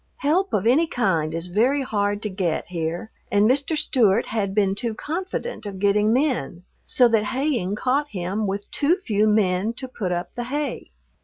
[0.17, 3.77] Help of any kind is very hard to get here, and Mr.
[3.77, 8.95] Stewart had been too confident of getting men, so that haying caught him with too
[8.97, 10.89] few men to put up the hay.